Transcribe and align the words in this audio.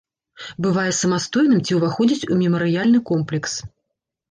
Бывае 0.65 0.91
самастойным 0.99 1.61
ці 1.65 1.77
ўваходзіць 1.81 2.27
у 2.31 2.41
мемарыяльны 2.41 3.05
комплекс. 3.13 3.51